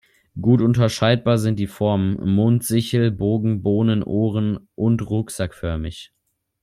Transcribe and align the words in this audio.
Gut 0.41 0.63
unterscheidbar 0.63 1.37
sind 1.37 1.59
die 1.59 1.67
Formen: 1.67 2.15
mondsichel-, 2.17 3.11
bogen-, 3.11 3.61
bohnen-, 3.61 4.01
ohren- 4.03 4.67
und 4.73 5.07
rucksack-förmig. 5.07 6.11